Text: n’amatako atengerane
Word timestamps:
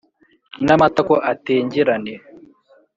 n’amatako 0.65 1.15
atengerane 1.31 2.13